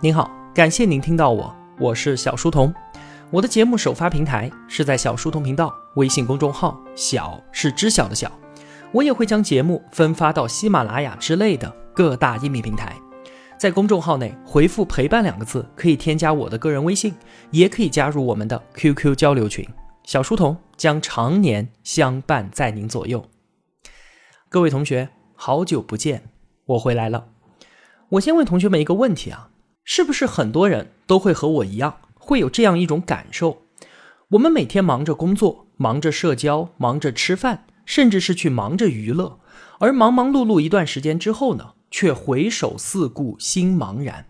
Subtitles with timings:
[0.00, 2.74] 您好，感谢您听到我，我是小书童。
[3.30, 8.30] 我的节目首发平台是在小书童频道微信公众号，小是知晓的小。
[8.92, 12.94] 我也会将节目分发到喜马拉雅之类的各大音频平台。
[13.56, 17.14] 在公众号内回复“陪伴”两个字，可以添加我的个人微信，
[17.50, 19.66] 也可以加入我们的 QQ 交流群。
[20.02, 23.24] 小书童将常年相伴在您左右。
[24.50, 26.24] 各位同学，好久不见，
[26.66, 27.28] 我回来了。
[28.10, 29.48] 我先问同学们一个问题啊，
[29.84, 33.62] 是不是很多人都会和我一样，会有这样一种感受？
[34.30, 39.38] 我们每天忙着工作，忙着社交，忙着吃饭，甚至是去忙着娱乐，
[39.78, 44.26] 而忙忙碌碌一段时间之后呢，却回首四顾心茫然，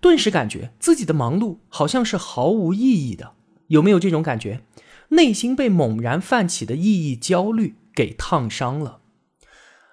[0.00, 3.34] 顿时感觉自己的忙碌好像是毫无意义的。
[3.68, 4.62] 有没有这种感觉？
[5.10, 9.00] 内心被猛然泛起的意义焦虑给烫伤了？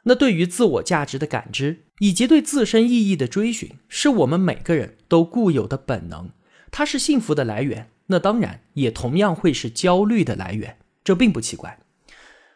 [0.05, 6.29] 那对于自我价值的感知以及对自身意义的追寻，是我们每个人都固有的本能。
[6.71, 10.77] 它是幸福的来源，那当然也同样会是焦虑的来源。
[11.03, 11.79] 这并不奇怪。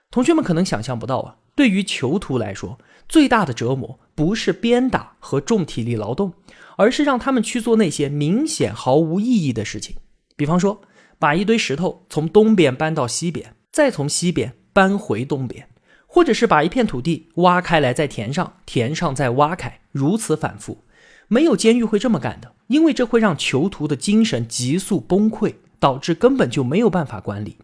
[0.10, 6.32] 同学们可能想象不到啊，对于囚徒来说，最大的折磨不是鞭打和重体力劳动，
[6.78, 9.98] 而是让他们去做那些明显毫无意义的事情。
[10.38, 10.80] 比方说，
[11.20, 15.68] 把一堆石头从东边搬到西边，再从西边搬回东边。
[16.08, 20.85] 或者是把一片土地挖开来再填上，填上再挖开，如此反复。
[21.28, 27.58] 没有监狱会这么干的，因为这会让囚徒的精神急速崩溃，导致根本就没有办法管理。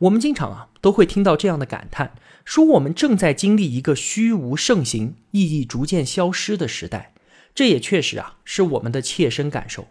[0.00, 2.12] 我们经常啊都会听到这样的感叹，
[2.44, 7.14] 说我们正在经历一个虚无盛行、意义逐渐消失的时代。
[7.54, 9.88] 这也确实啊是我们的切身感受。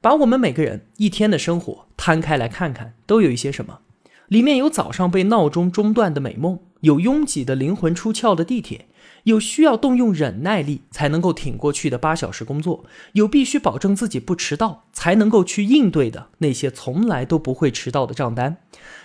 [0.00, 3.80] 把我们每个人一天的生活摊开来看看，都有一些什么？
[4.28, 6.58] 里面有早上被闹钟中断的美梦。
[6.80, 8.86] 有拥挤的灵魂出窍的地铁，
[9.24, 18.58] 有需要动用忍耐力才能够挺过去的八小时工作，有必须保证自己不迟到才能够去应对的那些从来都不会迟到的账单，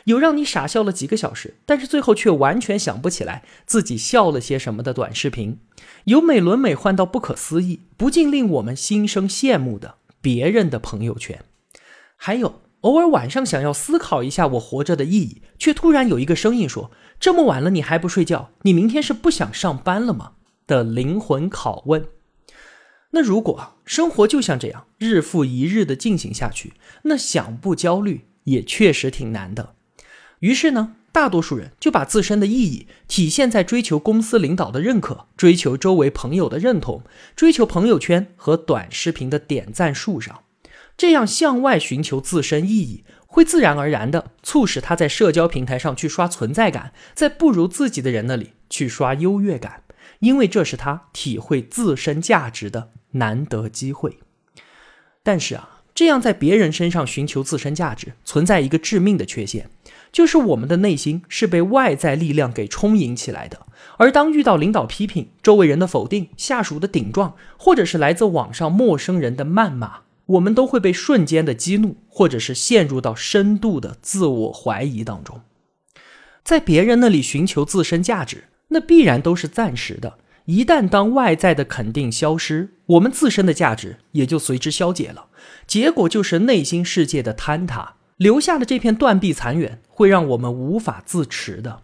[0.05, 5.59] 有让你傻笑了几个小时，但是最后却完全想不起来自己笑了些什么的短视频，
[6.05, 11.43] 有美轮美奂到不可思议，不禁令我们心生羡慕的别人的朋友圈，
[12.15, 12.61] 还有。
[12.81, 18.51] 偶尔晚上想要思考一下我活着的意义，却突然有一个声音说：“这么晚了你还不睡觉？
[18.61, 20.33] 你明天是不想上班了吗？”
[20.65, 22.05] 的灵魂拷问。
[23.11, 26.73] 那如果生活就像这样日复一日的进行下去，
[27.03, 29.73] 那想不焦虑也确实挺难的。
[30.39, 37.03] 于是呢，大多数人就把自身的意义体现在追求公司领导的认可、追求周围朋友的认同、
[37.35, 40.43] 追求朋友圈和短视频的点赞数上。
[40.99, 49.83] 这样向外寻求自身意义，会自然而然地促使他在社交平台上去刷存在感，在不如自己的人那里去刷优越感，
[50.19, 54.19] 因为这是他体会自身价值的难得机会。
[55.23, 59.69] 但是啊，这样在别人身上寻求自身价值，存在一个致命的缺陷，
[60.11, 70.01] 就是我们的内心是被外在力量给充盈起来的，而当遇到领导批评、周围人的否定、下属的顶撞，或者是来自网上陌生人的谩骂。
[70.29, 75.41] 我们都会被瞬间的激怒，或者是陷入到深度的自我怀疑当中。
[76.43, 80.19] 在别人那里寻求自身价值，那必然都是暂时的。
[80.45, 85.27] 一旦当外在的肯定消失，我们自身的价值也就随之消解了。
[85.65, 91.81] 结果就是内心世界的坍塌，留下的这片断壁残垣，会让我们无法自持的。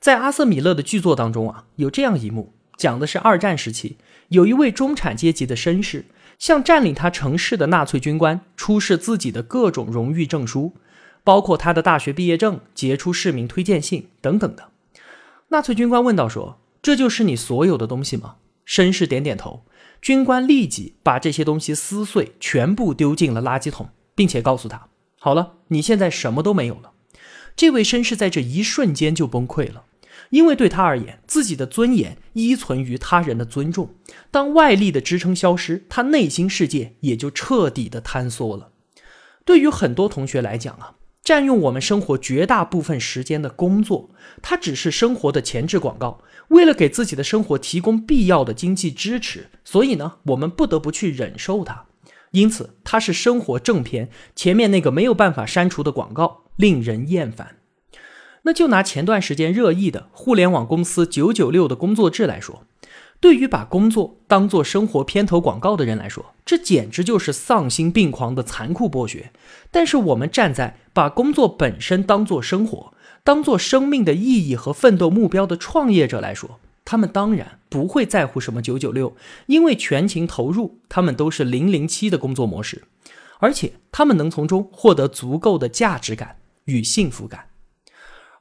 [0.00, 3.98] 在阿瑟米勒的剧作当中啊，有这样一幕，讲的是二战时期，
[4.28, 6.06] 有一位中产阶级的绅士。
[6.42, 10.74] 向占领他城市的纳粹军官出示自己的各种荣誉证书，
[11.22, 14.70] 包括他的大学毕业证、杰出市民推荐信等等的。
[15.50, 19.62] 纳粹军官问道：“说这就是你所有的东西吗？”绅士点点头。
[20.00, 24.88] 军官立即把这些东西撕碎，全部丢进了垃圾桶，并且告诉他
[25.20, 26.90] ：“好了，你现在什么都没有了。”
[27.54, 29.84] 这位绅士在这一瞬间就崩溃了。
[30.32, 33.94] 因为对他而言，自己的尊严依存于他人的尊重。
[34.30, 38.70] 当外力的支撑消失，他内心世界也就彻底的坍缩了。
[39.44, 44.08] 对于很多同学来讲啊，占用我们生活绝大部分时间的工作，
[44.40, 46.22] 它只是生活的前置广告。
[46.48, 51.84] 为了给自己的生活提供必要的经济支持，所以呢，我们不得不去忍受它。
[52.30, 57.58] 因此，它是生活正片前面那个没有办法删除的广告，令人厌烦。
[58.42, 62.64] 那就拿前段时间热议的互联网公司九九六的工作制来说，
[63.20, 69.30] 对于把工作当做生活片头广告的人来说，这简直就是丧心病狂的残酷剥削。
[69.70, 72.92] 但是我们站在把工作本身当做生活、
[73.22, 79.14] 当做生命的意义和奋斗目标的创业者来说，他们当然不会在乎什么九九六，
[79.46, 82.82] 因为全情投入，他们都是零零七的工作模式，
[83.38, 87.51] 而且他们能从中获得足够的价值感与幸福感。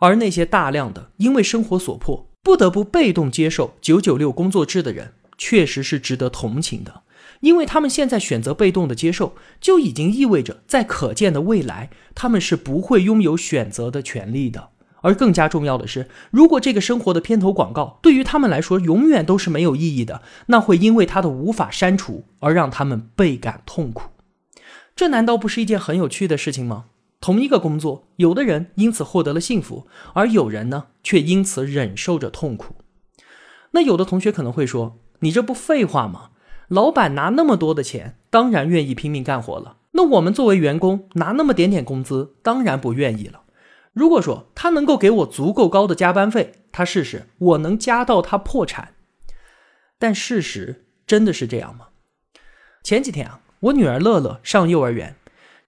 [0.01, 7.03] 而那些大量的因为生活所迫不得不被动接受九九六工作制的人，确实是值得同情的。
[7.41, 14.69] 因为他们现在选择被动的接受，就已经意味着在可见的未来，他们是不会拥有选择的权利的。
[15.01, 24.09] 而更加重要的是，如果这个生活的片头广告对于他们来说永远都是没有意义的，那会因为他的无法删除而让他们倍感痛苦。
[24.95, 26.85] 这难道不是一件很有趣的事情吗？
[27.21, 32.75] 同一个工作，有的人因此获得了幸福，而有人呢，却因此忍受着痛苦。
[33.71, 36.31] 那有的同学可能会说：“你这不废话吗？
[36.67, 39.77] 老板拿那么多的钱，当然愿意拼命干活了。
[39.91, 43.43] 那我们作为员工拿那么点点工资，当然不愿意了。
[43.93, 48.95] 如果说他能够给我足够高的加班费，他试试，我能加到他破产。
[49.99, 51.89] 但事实真的是这样吗？
[52.81, 55.15] 前几天啊，我女儿乐乐上幼儿园。”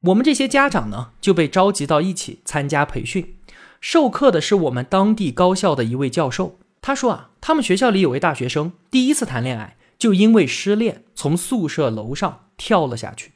[0.07, 3.37] 我们这些家长呢，就被召集到一起参加培训。
[3.79, 6.59] 授课的是我们当地高校的一位教授。
[6.81, 13.31] 他说啊，他们学校里有位大学生，第一次谈恋爱就因为失恋，从宿舍楼上跳了下去。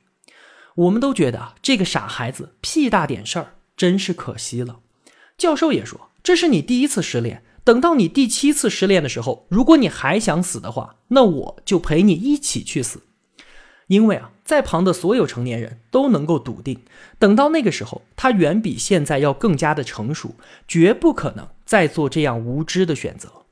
[0.76, 4.80] 我们都觉得啊，这个傻孩子屁大点事儿，真是可惜了。
[5.38, 13.04] 教授也说，这是你第一次失恋，等到你第七次失恋的时候，如果你还想死的话，那我就陪你一起去死。
[13.88, 16.80] 因为啊，在旁的所有成年人都能够笃定，
[17.18, 20.36] 等到那个时候，他远比现在要更加的成熟，
[20.68, 23.46] 绝不可能再做这样无知的选择。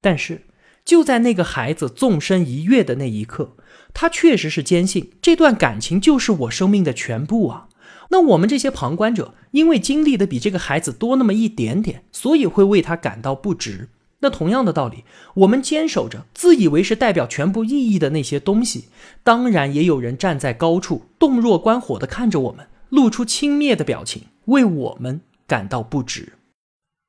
[0.00, 0.42] 但是，
[0.84, 3.56] 就在那个孩子纵身一跃的那一刻，
[3.92, 7.68] 他确实是坚信这段感情就是我生命的全部啊。
[8.10, 13.88] 那我们这些旁观者，因为经历的比这个孩子多那么一点点，所以会为他感到不值。
[14.20, 15.04] 那同样的道理，
[15.34, 18.88] 我们坚守着自以为是代表全部意义的那些东西，
[19.22, 26.32] 当然也有人站在高处，洞若观火的看着我们，露出轻蔑的表情，为我们感到不值。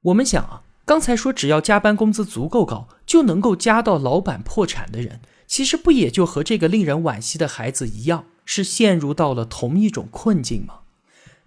[0.03, 10.81] 我们想啊，刚才说只要加班工资足够高，就能够加到老板破产的人，其实不也就和这个令人惋惜的孩子一样，是陷入到了同一种困境吗？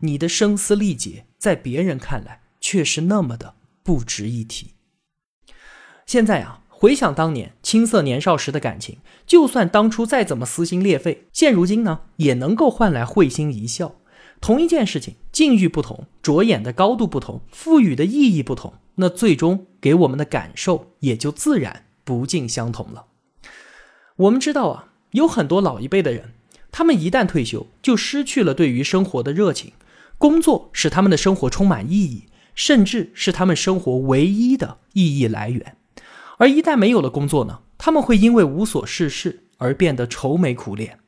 [0.01, 3.55] 你的声嘶力竭，在别人看来却是那么的
[3.85, 4.72] 不值一提。
[6.07, 13.97] 现在啊，回想当年青涩年少时的感情，就算当初再怎么撕心裂肺，现如今呢，也能够换来会心一笑。
[14.41, 23.07] 同一件事情，境遇不同，着眼的高度不同，赋予的意义不同，那最终给我们的感受也就自然不尽相同了。
[24.17, 26.33] 我们知道啊，有很多老一辈的人，
[26.73, 29.73] 他们一旦退休，就失去了对于生活的热情，
[30.19, 32.25] 工作使他们的生活充满意义，
[32.57, 35.77] 甚至是他们生活唯一的意义来源。
[36.43, 37.61] 而一旦没有了工作呢？
[37.79, 40.99] 他们会因为无所事事而变得愁眉苦脸。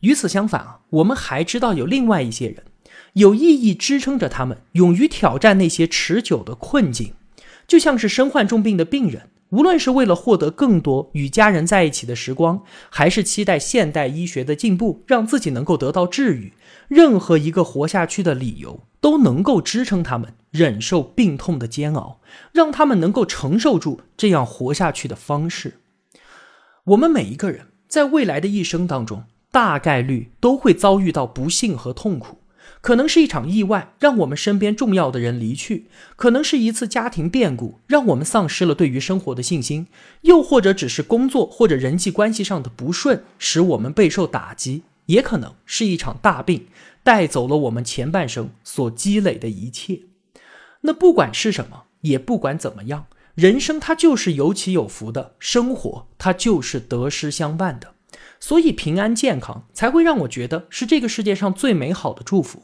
[0.00, 2.64] 与此相反啊，我们还知道有另外一些人，
[3.12, 7.12] 有意义支撑着他们，勇于挑战那些持久的困境，
[7.68, 9.28] 就像是身患重病的病人。
[9.50, 16.52] 无论是为了获得更多与家人在一起的时光，还是期待现代医学的进步让自己能够得到治愈，
[16.88, 22.20] 任何一个活下去的理由都能够支撑他们忍受病痛的煎熬，
[22.52, 25.80] 让他们能够承受住这样活下去的方式。
[26.84, 32.38] 我们每一个人在未来的一生当中，大概率都会遭遇到不幸和痛苦。
[32.80, 39.86] 可能是一场意外，让我们身边重要的人离去；可能是一次家庭变故，让我们丧失了对于生活的信心；
[40.22, 46.66] 又或者只是工作或者人际关系上的不顺，使我们备受打击；也可能是一场大病，
[47.02, 50.02] 带走了我们前半生所积累的一切。
[50.86, 57.92] 那不管是什么，也不管怎么样，人生它就是有起有伏的，生活它就是得失相伴的。
[58.40, 62.62] 所以平安健康才会让我觉得是这个世界上最美好的祝福。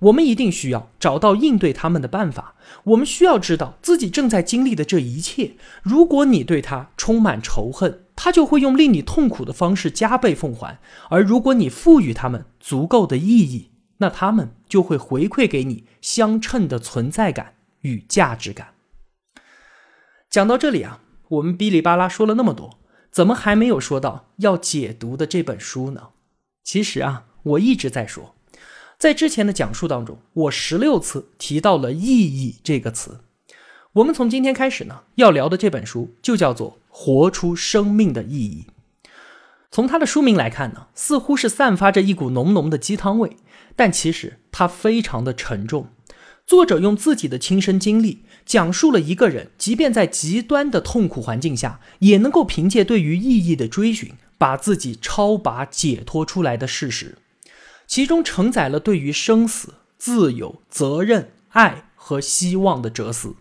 [0.00, 2.56] 我们一定需要找到应对他们的办法。
[2.84, 5.52] 我们需要知道自己正在经历的这一切。
[5.82, 10.78] 如果你对他充满仇恨，他就会用令你痛苦的方式加倍奉还；
[11.10, 13.70] 而如果你赋予他们足够的意义，
[14.04, 18.74] 那他们就会回馈给你相称的存在感与价值感。
[20.28, 22.78] 讲到这里啊，我们哔哩吧啦说了那么多。
[23.10, 26.08] 怎么还没有说到要解读的这本书呢？
[26.62, 28.34] 其实啊，我一直在说，
[28.98, 33.20] 在之前的讲述当中，我十六次提到了“意义”这个词。
[33.94, 38.66] 我们从今天开始呢，要聊的这本书就叫做《活出生命的意义》。
[39.74, 43.36] 从它的书名来看呢，似乎是散发着一股浓浓的鸡汤味，
[43.74, 45.88] 但其实它非常的沉重。
[46.46, 57.18] 作者用自己的亲身经历，讲述了一个人即便在极端的痛苦环境下，也能够凭借对于意义的追寻，把自己超拔解脱出来的事实。
[57.88, 63.34] 其中承载了对于生死、自由、责任、爱和希望的哲思。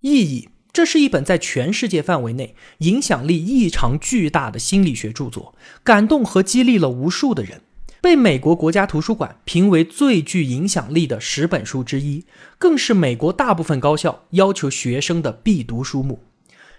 [0.00, 7.62] 意义，这是一本在全世界范围内影响力异常巨大的心理学著作，感动和激励了无数的人。
[8.00, 12.24] 被美国国家图书馆评为最具影响力的十本书之一，
[12.56, 16.22] 更是美国大部分高校要求学生的必读书目。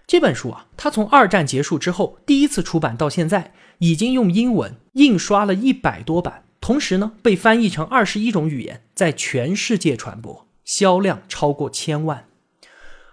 [0.08, 12.28] 这本书啊，它从二战结束之后第一次出版到现在，已经用英文印刷了一百多版，同时呢，被翻译成二十一种语言，在全世界传播，销量超过千万。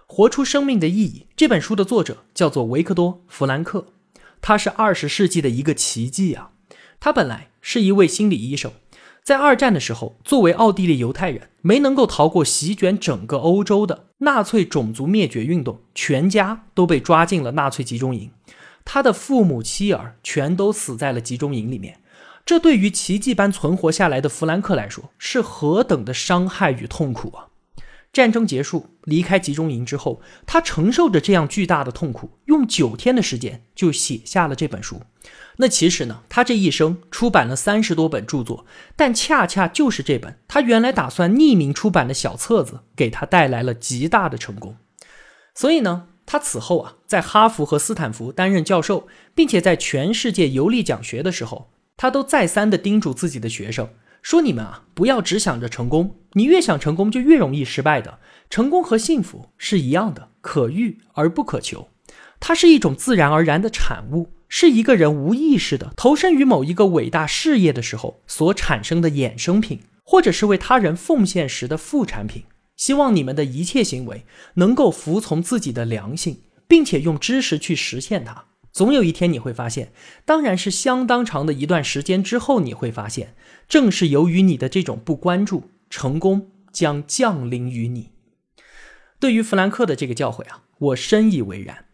[0.07, 3.87] 活出生命的意义这本书的作者叫做维克多·弗兰克，
[4.41, 6.51] 他是二十世纪的一个奇迹啊！
[6.99, 7.49] 他本来。
[7.59, 8.71] 是一位心理医生，
[9.21, 18.31] 在二战的时候，作为奥地利犹太人，没能够逃过席卷整个欧洲的纳粹种族灭绝运动，全家都被抓进了纳粹集中营，
[18.85, 21.99] 他的父母妻儿全都死在了集中营里面。
[22.45, 27.46] 这对于奇迹般存活下来的弗兰克来说，是何等的伤害与痛苦啊！
[28.17, 35.03] 战争结束，离开集中营之后，他承受着这样巨大的痛苦，用九天的时间就写下了这本书。
[35.57, 44.75] 那其实呢，他这一生出版了三十多本著作，但恰恰就是这本他原来打算匿名出版的小册子，给他带来了极大的成功。
[45.53, 53.87] 所以呢，他此后啊，在哈佛和斯坦福担任教授，并且在全世界游历讲学的时候，他都再三的叮嘱自己的学生
[54.27, 58.19] 说：“你们啊，不要只想着成功，你越想成功，就越容易失败的。
[58.49, 61.87] 成功和幸福是一样的，可遇而不可求，
[62.37, 72.43] 它是一种自然而然的产物。”是一个人无意识的投身于某一个伟大事业的时候所产生的衍生品，或者是为他人奉献时的副产品。
[72.75, 78.43] 希望你们的一切行为能够服从自己的良心，并且用知识去实现它。
[78.71, 79.91] 总有一天你会发现，
[80.23, 83.35] 当然是相当长的一段时间之后，你会发现，
[83.67, 88.11] 正是由于你的这种不关注，成功将降临于你。
[89.19, 91.85] 对于弗兰克的这个教诲啊，我深以为然。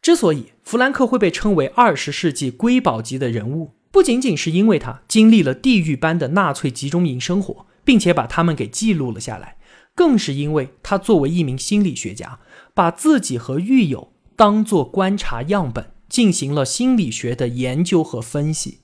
[0.00, 9.56] 之所以弗兰克会被称为二十世纪瑰宝级的人物，不仅仅是因为他经历了地狱般的纳粹集中营生活，并且把他们给记录了下来，
[9.96, 12.38] 更是因为他作为一名心理学家，
[12.72, 18.80] 把自己和狱友当做观察样本，进行了心理学的研究和分析。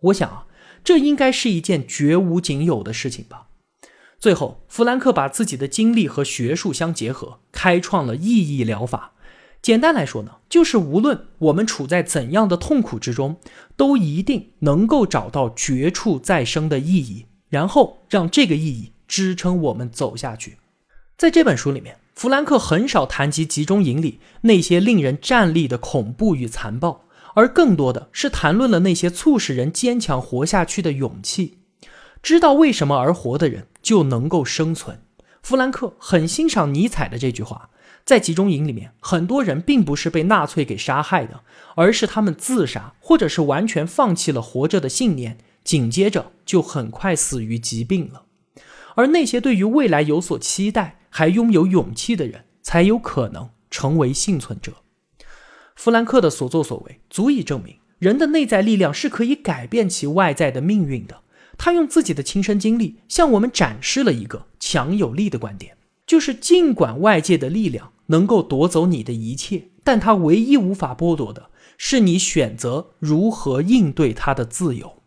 [0.00, 0.46] 我想啊，
[0.84, 3.48] 这应该是一件绝无仅有的事情吧。
[4.18, 9.14] 最后，弗兰克把自己的经历和学术相结合，开创了意义疗法。
[9.60, 13.36] 简单来说呢，就是无论我们处在怎样的痛苦之中，
[13.76, 20.58] 都一定能够找到绝处再生的意义，然后让这个意义支撑我们走下去。
[21.16, 27.04] 在这本书里面，弗兰克很少谈及集中营里那些令人战栗的恐怖与残暴，
[27.34, 31.58] 而更多的是谈论了那些促使人坚强活下去的勇气。
[32.22, 35.00] 知道为什么而活的人就能够生存。
[35.42, 37.70] 弗兰克很欣赏尼采的这句话。
[38.04, 41.42] 在集中营里面，很多人并不是被纳粹给杀害的，
[41.76, 48.24] 而是他们自杀，或者是完全放弃了活着的信念，紧接着就很快死于疾病了。
[48.96, 54.72] 而那些对于未来有所期待、还拥有勇气的人，才有可能成为幸存者。
[55.76, 61.20] 弗兰克的所作所为，足以证明人的内在力量是可以改变其外在的命运的。
[61.58, 65.76] 他用自己的亲身经历，向我们展示了一个强有力的观点。
[66.06, 75.02] 就是尽管外界的力量能够夺走你的一切，但它唯一无法剥夺的是你选择如何应对它的自由。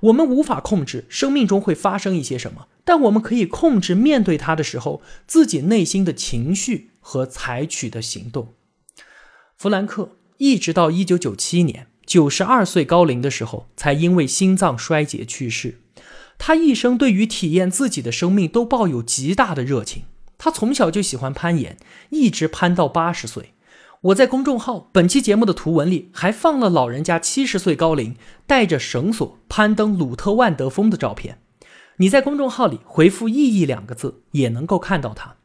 [0.00, 8.54] 我们无法控制生命中会发生一些什么，但我们可以控制面对它的时候自己内心的情绪和采取的行动。
[9.56, 15.82] 弗兰克一直到一九九七年九十二岁高龄的时候，才因为心脏衰竭去世。
[16.36, 20.02] 他一生对于体验自己的生命都抱有极大的热情。
[20.36, 21.76] 他从小就喜欢攀岩，
[22.08, 23.54] 一直攀到八十岁。
[24.00, 28.16] 我在公众号本期节目的图文里还放了老人家七十岁高龄
[28.48, 31.38] 带着绳索攀登鲁特万德峰的照片。
[32.00, 35.36] 你在公众号里回复“意义”两个字，也能够看到他。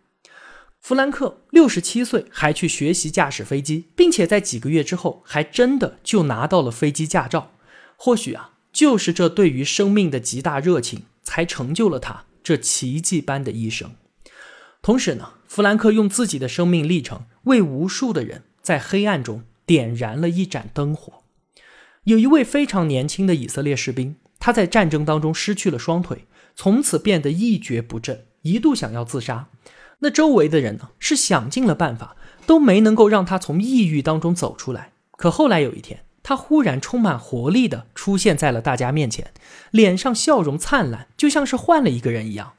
[0.80, 7.52] 弗兰克六十七岁还去学习驾驶飞机，并且在几个月之后还真的就拿到了飞机驾照。
[7.98, 13.92] 或许啊，就是这对于生命的极大热情，才成就了他这奇迹般的一生。
[14.82, 21.24] 同时呢，弗兰克用自己的生命历程为无数的人在黑暗中点燃了一盏灯火。
[22.06, 29.50] 有一位非常年轻的以色列士兵，他在战争当中失去了双腿，从此变得一蹶不振，一度想要自杀。
[30.00, 34.92] 那周围的人呢，是想尽了办法，都没能够让他从抑郁当中走出来。
[35.12, 39.32] 可后来有一天，他忽然充满活力的出现在了大家面前，
[39.72, 42.54] 脸上笑容灿烂，就像是换了一个人一样。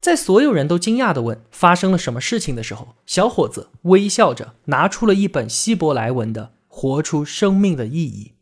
[0.00, 8.32] 在所有人都惊讶的问发生了什么事情的时候，小伙子微笑着拿出了一本希伯来文的《活出生命的意义》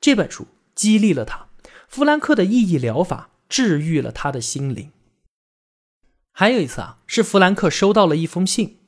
[0.00, 1.46] 这本书，激励了他。
[1.88, 4.90] 弗兰克的意义疗法治愈了他的心灵。
[6.32, 8.78] 还有一次啊，是弗兰克收到了一封信，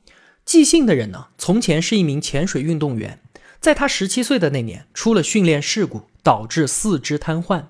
[0.46, 3.20] 寄信的人呢，从前是一名潜水运动员，
[3.60, 7.66] 在他十七岁的那年出了训练事故，导致四肢瘫痪。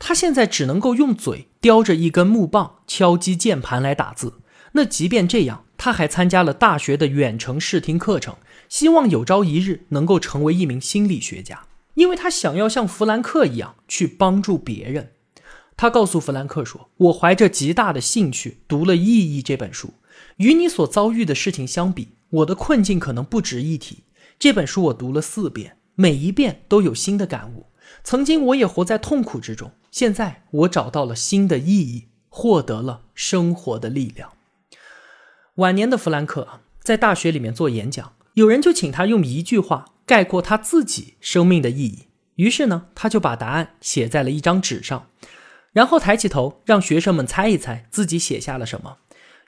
[0.00, 4.40] 他现在只能够用嘴叼着一根木棒敲击键盘来打字。
[4.72, 8.36] 那即便这样，他还参加了大学的远程试听课程，
[8.68, 15.12] 希望有朝一日能够成为一名心理学家，因为他想要像弗兰克一样去帮助别人。
[15.80, 19.94] 他告诉弗兰克说：“我怀着极大的兴趣读了《意义》这本书。
[20.36, 24.04] 与你所遭遇的事情相比，我的困境可能不值一提。
[24.38, 27.64] 这本书我读了四遍，每一遍都有新的感悟。
[28.04, 34.34] 曾经我也活在痛苦之中。”现在我找到了新的意义，获得了生活的力量。
[35.54, 42.00] 晚年的弗兰克在大学里面做演讲，有人就请他用一句话概括他自己生命的意义。
[42.34, 45.06] 于是呢，他就把答案写在了一张纸上，
[45.72, 48.98] 然后抬起头让学生们猜一猜自己写下了什么。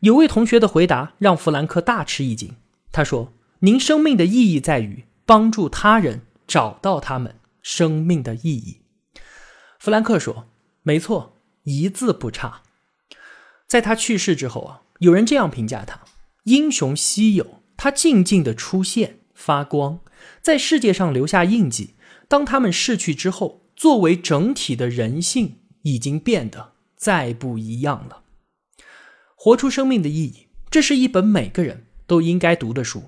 [0.01, 2.57] 有位同学的回答让弗兰克大吃一惊。
[2.91, 8.83] 他说：“您生命的意义在于帮助他人找到他们生命的意义。”
[9.79, 10.47] 弗兰克说
[10.83, 12.63] ：“没错，一字不差。”
[13.67, 16.01] 在他去世之后啊，有人这样评价他
[16.45, 20.01] ：“英雄稀有，他静静的出现，发光，
[20.41, 21.95] 在世界上留下印记。
[22.29, 28.23] 当他们逝去之后，作为整体的人性已经变得再不一样了。”
[29.37, 33.05] 活出生命的意义，这是一本每个人都应该读的书。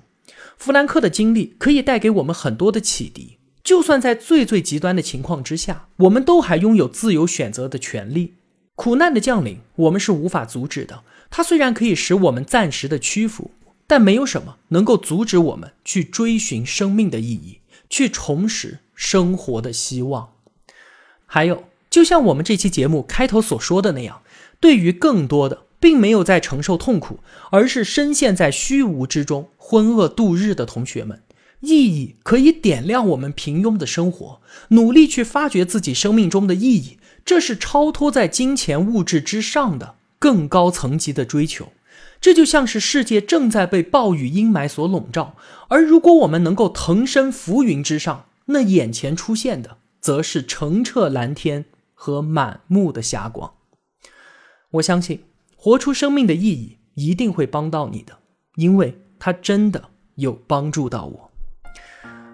[0.57, 3.37] 弗兰克的经历可以带给我们很多的启迪。
[3.63, 8.35] 就算在最最极端的情况之下，我们都还拥有自由选择的权利。
[8.75, 11.03] 苦难的降临，我们是无法阻止的。
[11.31, 13.51] 它虽然可以使我们暂时的屈服，
[13.87, 20.33] 但没有什么能够阻止我们去追寻生命的意义，去重拾生活的希望。
[21.25, 21.63] 还有，
[21.95, 24.21] 就像我们这期节目开头所说的那样，
[24.59, 31.21] 对于更多的并没有在承受痛苦，而是深陷在虚无之中、浑噩度日的同学们。
[31.61, 41.71] 意义可以点亮我们平庸的生活，努力去发掘自己生命中的意义，这是超脱在金钱物质之上的更高层级的追求。
[42.19, 45.37] 这就像是世界正在被暴雨阴霾所笼罩，
[45.69, 51.63] 而如果我们能够腾身浮云之上，那眼前出现的则是澄澈蓝天
[51.95, 53.51] 和满目的霞光。
[54.69, 55.23] 我相信，
[55.55, 58.19] 活出生命的意义一定会帮到你的，
[58.57, 61.31] 因为它真的有帮助到我。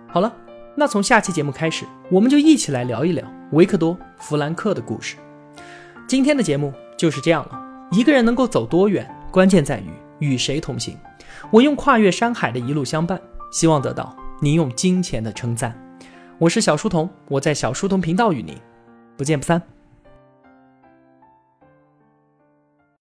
[0.10, 0.36] 好了，
[0.76, 5.16] 那从下期节目开始，我们就一起来聊一聊维克多·弗兰克的故事。
[6.08, 7.88] 今天的节目就是这样了。
[7.92, 10.98] 一个人能够走多远，关键在于与谁同行。
[11.52, 13.22] 我用跨越山海的一路相伴，
[13.52, 15.78] 希望得到您用金钱的称赞。
[16.38, 18.58] 我是小书童，我在小书童频道与您
[19.18, 19.71] 不见不散。